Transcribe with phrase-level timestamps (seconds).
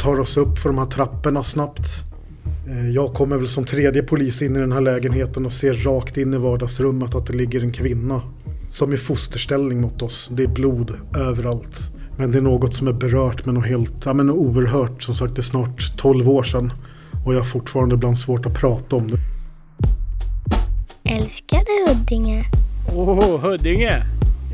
[0.00, 2.04] tar oss upp för de här trapporna snabbt.
[2.68, 6.16] Eh, jag kommer väl som tredje polis in i den här lägenheten och ser rakt
[6.16, 8.22] in i vardagsrummet att det ligger en kvinna.
[8.68, 10.30] Som i fosterställning mot oss.
[10.32, 11.90] Det är blod överallt.
[12.16, 15.02] Men det är något som är berört med något helt, ja men oerhört.
[15.02, 16.72] Som sagt det är snart 12 år sedan.
[17.24, 19.18] Och jag har fortfarande ibland svårt att prata om det.
[21.04, 22.44] Älskade Huddinge.
[22.94, 24.02] Åh, oh, Huddinge!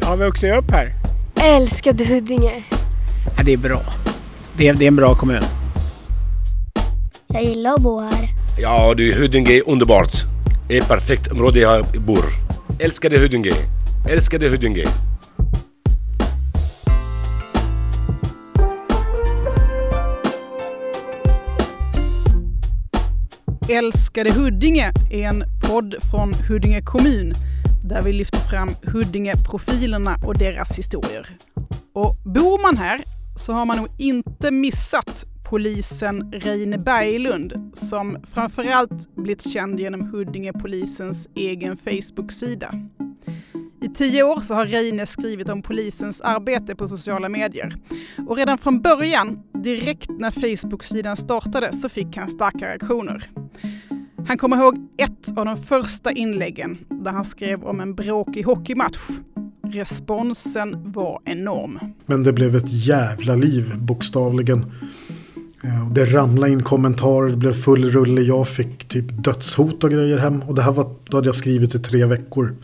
[0.00, 0.92] Jag har vuxit upp här.
[1.34, 2.64] Älskade Huddinge.
[3.36, 3.82] Ja, det är bra.
[4.58, 5.42] Det är, det är en bra kommun.
[7.26, 8.28] Jag gillar att bo här.
[8.58, 10.12] Ja du, Huddinge är underbart.
[10.68, 12.24] Det är ett perfekt område jag bor.
[12.78, 13.52] Älskade Huddinge.
[14.08, 14.86] Älskade Huddinge.
[23.70, 27.32] Älskade Huddinge är en podd från Huddinge kommun
[27.84, 31.26] där vi lyfter fram Huddinge-profilerna och deras historier.
[31.94, 39.14] Och bor man här så har man nog inte missat polisen Reine Berglund som framförallt
[39.14, 42.74] blivit känd genom Huddinge-polisens egen Facebook-sida.
[43.82, 47.74] I tio år så har Reine skrivit om polisens arbete på sociala medier.
[48.28, 53.30] Och redan från början, direkt när Facebook-sidan startade, så fick han starka reaktioner.
[54.28, 59.08] Han kommer ihåg ett av de första inläggen där han skrev om en bråkig hockeymatch.
[59.72, 61.78] Responsen var enorm.
[62.06, 64.64] Men det blev ett jävla liv, bokstavligen.
[65.64, 68.20] Eh, det ramlade in kommentarer, det blev full rulle.
[68.20, 70.42] Jag fick typ dödshot och grejer hem.
[70.42, 72.56] Och det här var, då hade jag skrivit i tre veckor.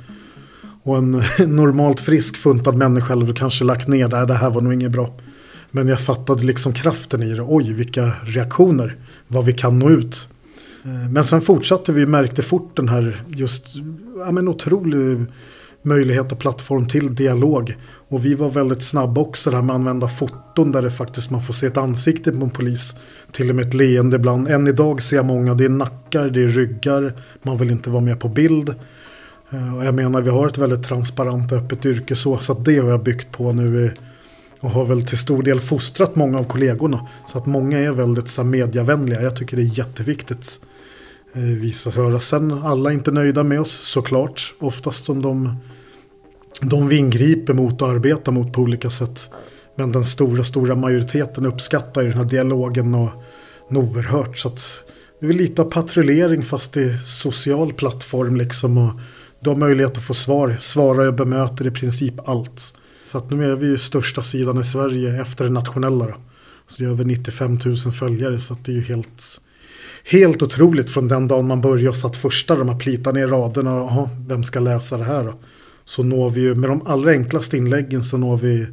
[0.83, 1.11] Och en
[1.47, 4.93] normalt frisk funtad människa hade kanske lagt ner det här, det här var nog inget
[4.93, 5.15] bra.
[5.71, 7.43] Men jag fattade liksom kraften i det.
[7.43, 8.97] Oj, vilka reaktioner.
[9.29, 10.29] Vad vi kan nå ut.
[10.85, 13.77] Eh, men sen fortsatte vi märkte fort den här just,
[14.19, 15.27] ja men otrolig
[15.83, 17.77] möjlighet och plattform till dialog.
[18.09, 21.43] Och vi var väldigt snabba också där med att använda foton där det faktiskt man
[21.43, 22.95] får se ett ansikte på en polis.
[23.33, 24.49] Till och med ett leende ibland.
[24.49, 28.03] Än idag ser jag många, det är nackar, det är ryggar, man vill inte vara
[28.03, 28.75] med på bild.
[29.51, 32.65] Eh, och jag menar vi har ett väldigt transparent och öppet yrke så, så att
[32.65, 33.93] det har jag byggt på nu
[34.61, 37.09] och har väl till stor del fostrat många av kollegorna.
[37.27, 39.23] Så att många är väldigt så mediavänliga.
[39.23, 40.61] Jag tycker det är jätteviktigt.
[41.35, 44.55] Eh, Visa sig Sen alla är inte nöjda med oss såklart.
[44.59, 45.57] Oftast som de,
[46.61, 49.31] de vi ingriper mot och arbetar mot på olika sätt.
[49.77, 53.11] Men den stora, stora majoriteten uppskattar ju den här dialogen och
[53.69, 54.39] oerhört.
[54.39, 54.85] Så att
[55.21, 58.79] det är lite av patrullering fast i social plattform liksom.
[58.79, 58.91] Och
[59.41, 60.57] du har möjlighet att få svar.
[60.61, 62.75] Svara och bemöter i princip allt.
[63.07, 66.07] Så att nu är vi ju största sidan i Sverige efter det nationella.
[66.07, 66.15] Då.
[66.67, 69.41] Så det är över 95 000 följare så att det är ju helt,
[70.05, 73.71] helt otroligt från den dagen man började och satt första de här plitarna ner raderna.
[73.71, 75.35] Aha, vem ska läsa det här då?
[75.85, 78.67] Så når vi ju med de allra enklaste inläggen så når vi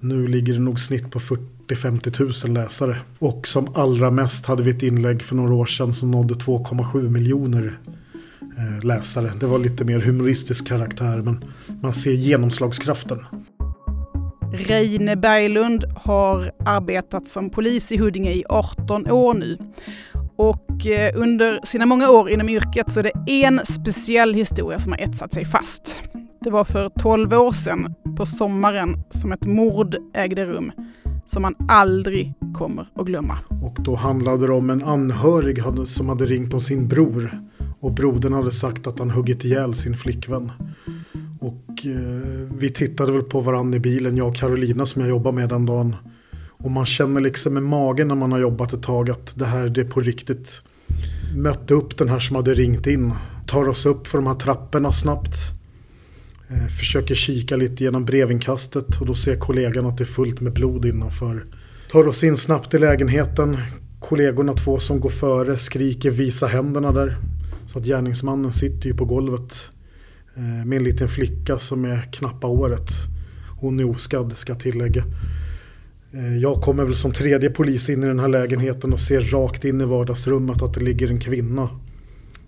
[0.00, 2.96] nu ligger det nog snitt på 40-50 000 läsare.
[3.18, 7.08] Och som allra mest hade vi ett inlägg för några år sedan som nådde 2,7
[7.08, 7.78] miljoner
[8.58, 9.32] eh, läsare.
[9.40, 11.44] Det var lite mer humoristisk karaktär men
[11.82, 13.18] man ser genomslagskraften.
[14.52, 19.58] Reine Berglund har arbetat som polis i Huddinge i 18 år nu.
[20.36, 24.92] Och eh, under sina många år inom yrket så är det en speciell historia som
[24.92, 26.02] har etsat sig fast.
[26.40, 30.72] Det var för 12 år sedan på sommaren som ett mord ägde rum
[31.26, 33.38] som man aldrig kommer att glömma.
[33.62, 37.30] Och då handlade det om en anhörig som hade ringt om sin bror
[37.80, 40.52] och brodern hade sagt att han huggit ihjäl sin flickvän.
[41.40, 45.32] Och eh, vi tittade väl på varandra i bilen, jag och Carolina som jag jobbar
[45.32, 45.96] med den dagen.
[46.62, 49.68] Och man känner liksom i magen när man har jobbat ett tag att det här
[49.68, 50.62] det är på riktigt.
[51.36, 53.12] Mötte upp den här som hade ringt in.
[53.46, 55.36] Tar oss upp för de här trapporna snabbt.
[56.48, 60.52] Eh, försöker kika lite genom brevinkastet och då ser kollegan att det är fullt med
[60.52, 61.44] blod innanför.
[61.90, 63.56] Tar oss in snabbt i lägenheten.
[64.00, 67.16] Kollegorna två som går före skriker visa händerna där.
[67.66, 69.70] Så att gärningsmannen sitter ju på golvet
[70.36, 72.88] eh, med en liten flicka som är knappa året.
[73.60, 75.04] Hon är oskadd ska jag tillägga.
[76.14, 79.64] Eh, jag kommer väl som tredje polis in i den här lägenheten och ser rakt
[79.64, 81.68] in i vardagsrummet att det ligger en kvinna.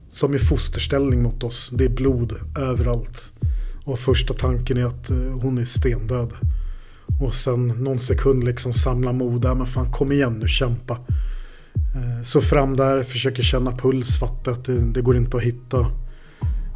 [0.09, 1.71] Som i fosterställning mot oss.
[1.73, 3.33] Det är blod överallt.
[3.85, 6.33] Och första tanken är att eh, hon är stendöd.
[7.21, 9.57] Och sen någon sekund liksom samla mod.
[9.57, 10.99] men fan kom igen nu, kämpa.
[11.95, 15.87] Eh, så fram där, försöker känna puls, fattar att det, det, går inte att hitta.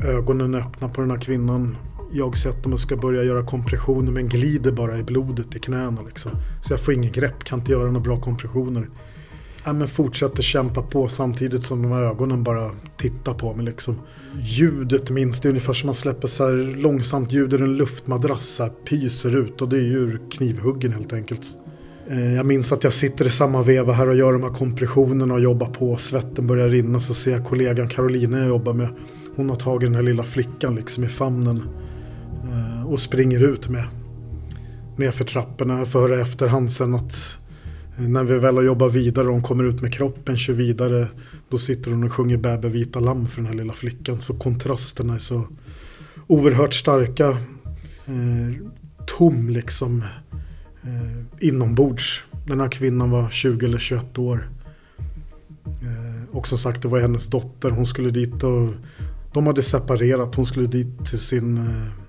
[0.04, 1.76] Ögonen öppna på den här kvinnan.
[2.12, 6.02] Jag sätter mig och ska börja göra kompressioner men glider bara i blodet i knäna.
[6.02, 6.30] Liksom.
[6.62, 8.88] Så jag får ingen grepp, kan inte göra några bra kompressioner.
[9.64, 13.64] Ja, men fortsätter kämpa på samtidigt som de här ögonen bara tittar på mig.
[13.64, 13.96] Liksom.
[14.40, 18.46] Ljudet minns, det är ungefär som man släpper så här långsamt ljud ur en luftmadrass.
[18.48, 21.46] Så här, pyser ut och det är ju knivhuggen helt enkelt.
[22.10, 25.34] Eh, jag minns att jag sitter i samma veva här och gör de här kompressionerna
[25.34, 25.96] och jobbar på.
[25.96, 28.88] Svetten börjar rinna så ser jag kollegan Carolina jag jobbar med.
[29.36, 31.62] Hon har tagit den här lilla flickan liksom i famnen.
[32.88, 33.84] Och springer ut med.
[34.96, 35.76] Nerför trapporna.
[35.76, 37.38] före får höra efterhand sen att
[37.98, 41.08] eh, när vi väl har jobbat vidare och hon kommer ut med kroppen, kör vidare.
[41.48, 44.20] Då sitter hon och sjunger Bäbe vita lamm för den här lilla flickan.
[44.20, 45.46] Så kontrasterna är så
[46.26, 47.28] oerhört starka.
[48.06, 48.54] Eh,
[49.06, 50.04] tom liksom
[50.82, 52.22] eh, inombords.
[52.46, 54.48] Den här kvinnan var 20 eller 21 år.
[55.64, 57.70] Eh, och som sagt det var hennes dotter.
[57.70, 58.70] Hon skulle dit och
[59.32, 60.34] de hade separerat.
[60.34, 62.07] Hon skulle dit till sin eh,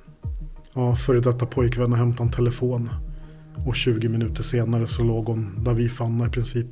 [0.74, 2.89] ja, före detta pojkvän och en telefon.
[3.66, 6.68] Och 20 minuter senare så låg hon där vi fann i princip.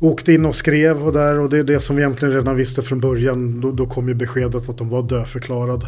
[0.00, 2.82] Åkte in och skrev och där och det är det som vi egentligen redan visste
[2.82, 3.60] från början.
[3.60, 5.86] Då, då kom ju beskedet att de var dödförklarad.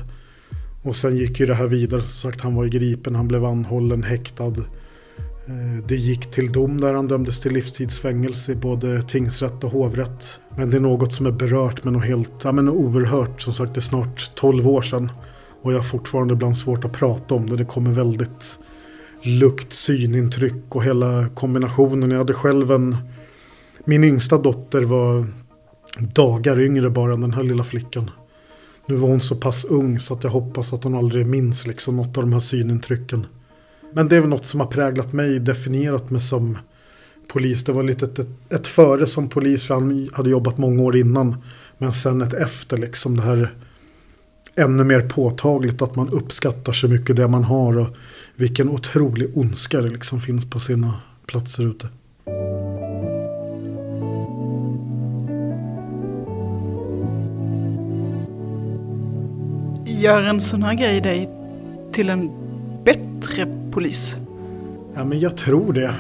[0.83, 2.03] Och sen gick ju det här vidare.
[2.03, 4.55] Som sagt, han var ju gripen, han blev anhållen, häktad.
[5.47, 10.41] Eh, det gick till dom där han dömdes till livstidsfängelse i både tingsrätt och hovrätt.
[10.57, 13.41] Men det är något som är berört med något helt, ja men oerhört.
[13.41, 15.11] Som sagt det är snart 12 år sedan.
[15.63, 17.57] Och jag har fortfarande ibland svårt att prata om det.
[17.57, 18.59] Det kommer väldigt
[19.23, 22.11] lukt, synintryck och hela kombinationen.
[22.11, 22.97] Jag hade själv en,
[23.85, 25.27] min yngsta dotter var
[25.99, 28.11] dagar yngre bara än den här lilla flickan.
[28.87, 31.97] Nu var hon så pass ung så att jag hoppas att hon aldrig minns liksom
[31.97, 33.27] något av de här synintrycken.
[33.93, 36.59] Men det är väl något som har präglat mig, definierat mig som
[37.33, 37.65] polis.
[37.65, 40.97] Det var lite ett, ett, ett före som polis för han hade jobbat många år
[40.97, 41.37] innan.
[41.79, 43.55] Men sen ett efter liksom det här
[44.57, 47.97] ännu mer påtagligt att man uppskattar så mycket det man har och
[48.37, 50.95] vilken otrolig ondska det liksom finns på sina
[51.27, 51.89] platser ute.
[60.01, 61.31] Gör en sån här grej dig
[61.93, 62.31] till en
[62.85, 64.17] bättre polis?
[64.95, 65.95] Ja, men jag tror det.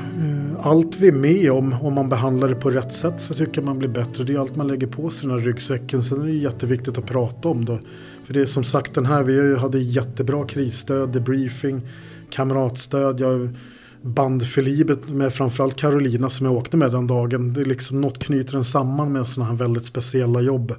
[0.62, 3.64] Allt vi är med om, om man behandlar det på rätt sätt så tycker jag
[3.64, 4.24] man blir bättre.
[4.24, 6.02] Det är allt man lägger på sig i den här ryggsäcken.
[6.02, 7.80] Sen är det jätteviktigt att prata om det.
[8.24, 11.82] För det är som sagt den här, vi hade jättebra krisstöd, debriefing,
[12.30, 13.20] kamratstöd.
[13.20, 13.54] Jag
[14.02, 17.52] band för livet med framförallt Carolina som jag åkte med den dagen.
[17.52, 20.70] Det är liksom något knyter den samman med sådana här väldigt speciella jobb.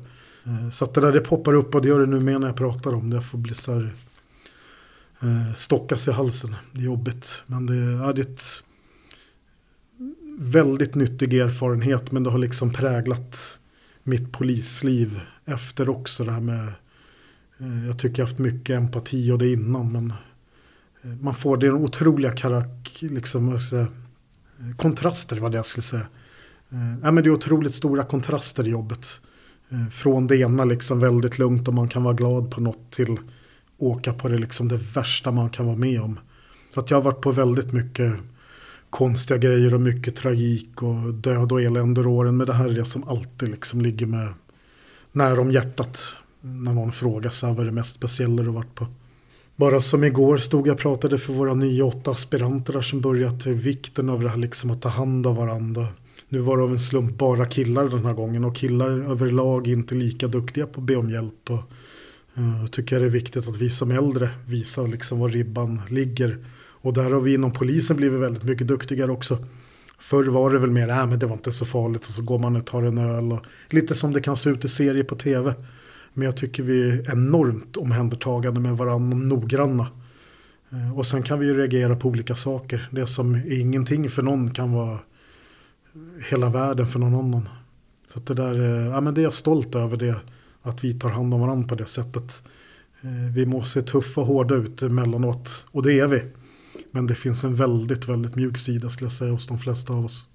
[0.44, 2.48] Eh, så att det där det poppar upp och det gör det nu med när
[2.48, 3.16] jag pratar om det.
[3.16, 3.94] Jag får bli så här
[5.22, 6.56] eh, stockas i halsen.
[6.72, 7.44] Det är jobbigt.
[7.46, 8.44] Men det, ja, det är ett
[10.42, 12.12] väldigt nyttig erfarenhet.
[12.12, 13.60] Men det har liksom präglat
[14.04, 16.24] mitt polisliv efter också.
[16.24, 16.68] Det här med,
[17.58, 19.92] eh, jag tycker jag har haft mycket empati och det innan.
[19.92, 20.14] Men
[21.02, 23.88] eh, man får det otroliga karak, liksom, säga,
[24.78, 26.08] kontraster var det jag skulle säga.
[26.70, 29.22] Eh, men det är otroligt stora kontraster i jobbet.
[29.70, 33.18] Eh, Från det ena liksom väldigt lugnt och man kan vara glad på något till
[33.78, 36.20] åka på det liksom det värsta man kan vara med om.
[36.74, 38.14] Så att jag har varit på väldigt mycket
[38.92, 42.38] konstiga grejer och mycket tragik och död och elände åren.
[42.38, 44.34] Men det här är det som alltid liksom ligger med
[45.12, 46.04] nära om hjärtat.
[46.42, 48.88] När någon frågar sig vad är det mest speciella du varit på.
[49.56, 53.42] Bara som igår stod jag och pratade för våra nya åtta aspiranter där som börjat
[53.42, 55.88] till vikten av det här liksom att ta hand om varandra.
[56.30, 59.74] Nu var det av en slump bara killar den här gången och killar överlag är
[59.74, 61.50] inte lika duktiga på att be om hjälp.
[61.50, 61.64] Och,
[62.38, 66.38] uh, tycker jag det är viktigt att vi som äldre visar liksom var ribban ligger.
[66.82, 69.38] Och där har vi inom polisen blivit väldigt mycket duktigare också.
[70.00, 72.40] Förr var det väl mer, äh, men det var inte så farligt och så går
[72.40, 73.32] man och tar en öl.
[73.32, 75.54] Och, lite som det kan se ut i serier på tv.
[76.14, 79.88] Men jag tycker vi är enormt omhändertagande med varandra, noggranna.
[80.72, 82.88] Eh, och sen kan vi ju reagera på olika saker.
[82.92, 85.00] Det som är ingenting för någon kan vara
[86.30, 87.50] hela världen för någon annan.
[88.08, 90.16] Så att det där, eh, ja men det är jag stolt över det.
[90.62, 92.44] Att vi tar hand om varandra på det sättet.
[93.02, 95.68] Eh, vi måste se tuffa och hårda ut emellanåt.
[95.72, 96.22] Och det är vi.
[96.92, 100.06] Men det finns en väldigt, väldigt mjuk sida skulle jag säga hos de flesta av
[100.06, 100.26] oss.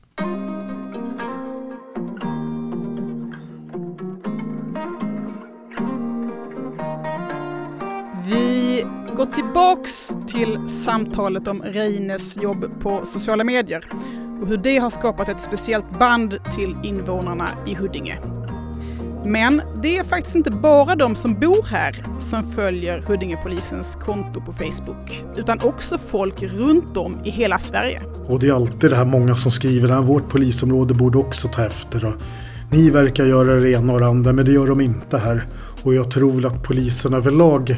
[8.29, 8.85] Vi
[9.17, 13.85] går tillbaks till samtalet om Reines jobb på sociala medier
[14.41, 18.46] och hur det har skapat ett speciellt band till invånarna i Huddinge.
[19.27, 24.53] Men det är faktiskt inte bara de som bor här som följer Huddingepolisens konto på
[24.53, 28.03] Facebook, utan också folk runt om i hela Sverige.
[28.27, 31.65] Och det är alltid det här många som skriver att vårt polisområde borde också ta
[31.65, 32.05] efter.
[32.05, 32.15] Och
[32.71, 35.47] ni verkar göra det ena och det andra men det gör de inte här.
[35.83, 37.77] Och jag tror väl att polisen överlag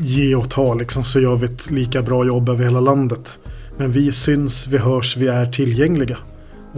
[0.00, 3.38] ge och ta liksom så gör vi ett lika bra jobb över hela landet.
[3.76, 6.18] Men vi syns, vi hörs, vi är tillgängliga.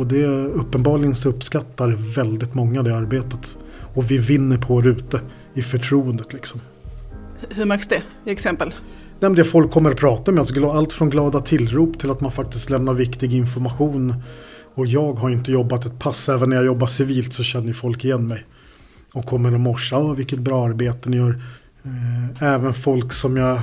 [0.00, 3.58] Och det uppenbarligen så uppskattar väldigt många det arbetet.
[3.94, 5.20] Och vi vinner på det ute
[5.54, 6.60] i förtroendet liksom.
[7.50, 8.74] Hur märks det i exempel?
[9.20, 10.38] men det folk kommer att prata med.
[10.38, 14.14] Alltså, allt från glada tillrop till att man faktiskt lämnar viktig information.
[14.74, 16.28] Och jag har inte jobbat ett pass.
[16.28, 18.46] Även när jag jobbar civilt så känner folk igen mig.
[19.12, 19.98] Och kommer och morsar.
[19.98, 21.42] Åh, vilket bra arbete ni gör.
[21.84, 23.60] Eh, även folk som jag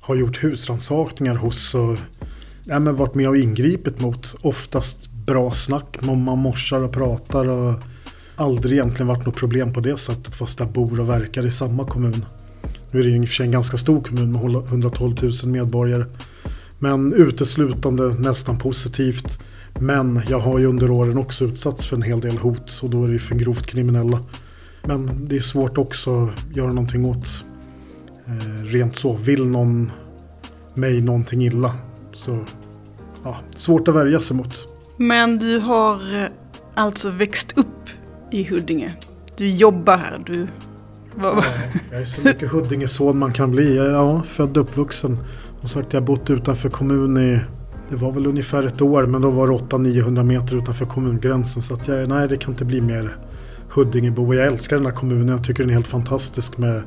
[0.00, 1.74] har gjort husrannsakningar hos.
[1.74, 1.98] Och
[2.64, 4.36] ja, men varit med och ingripit mot.
[4.40, 5.98] Oftast bra snack.
[6.02, 7.48] Man morsar och pratar.
[7.48, 7.74] Och
[8.36, 10.34] aldrig egentligen varit något problem på det sättet.
[10.34, 12.24] Fast jag bor och verkar i samma kommun.
[12.92, 16.04] Nu är det i och för sig en ganska stor kommun med 112 000 medborgare.
[16.78, 19.38] Men uteslutande nästan positivt.
[19.80, 23.02] Men jag har ju under åren också utsatts för en hel del hot och då
[23.02, 24.20] är det ju för grovt kriminella.
[24.82, 27.44] Men det är svårt också att göra någonting åt.
[28.26, 29.90] Eh, rent så, vill någon
[30.74, 31.74] mig någonting illa
[32.12, 32.44] så
[33.24, 34.73] ja, svårt att värja sig mot.
[34.96, 36.28] Men du har eh,
[36.74, 37.88] alltså växt upp
[38.30, 38.94] i Huddinge.
[39.36, 40.46] Du jobbar här, du
[41.22, 41.44] Ja,
[41.90, 43.76] jag är så mycket Huddingeson man kan bli.
[43.76, 45.18] Jag är ja, född och uppvuxen.
[45.60, 47.40] Som sagt, jag har bott utanför kommun i
[47.88, 51.62] det var väl ungefär ett år men då var det 800-900 meter utanför kommungränsen.
[51.62, 53.16] Så att jag, nej det kan inte bli mer
[53.68, 54.34] Huddingebo.
[54.34, 55.28] Jag älskar den här kommunen.
[55.28, 56.82] Jag tycker den är helt fantastisk med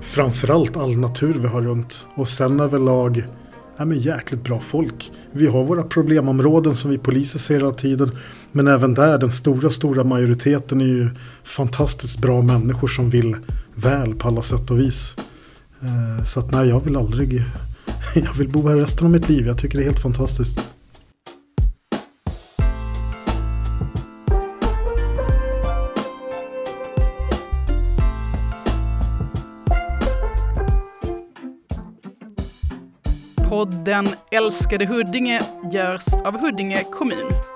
[0.00, 2.06] framförallt all natur vi har runt.
[2.14, 3.24] Och sen överlag
[3.82, 5.10] ja, men jäkligt bra folk.
[5.32, 8.10] Vi har våra problemområden som vi poliser ser hela tiden.
[8.52, 11.10] Men även där, den stora, stora majoriteten är ju
[11.44, 13.36] fantastiskt bra människor som vill
[13.74, 15.16] väl på alla sätt och vis.
[15.80, 17.44] Eh, så att nej, jag vill aldrig...
[18.14, 19.46] Jag vill bo här resten av mitt liv.
[19.46, 20.60] Jag tycker det är helt fantastiskt.
[33.62, 35.42] Podden Älskade Huddinge
[35.72, 37.51] görs av Huddinge kommun.